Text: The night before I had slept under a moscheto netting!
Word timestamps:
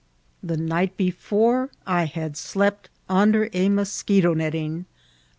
The 0.41 0.57
night 0.57 0.97
before 0.97 1.69
I 1.85 2.05
had 2.05 2.35
slept 2.35 2.89
under 3.07 3.43
a 3.53 3.69
moscheto 3.69 4.33
netting! 4.35 4.85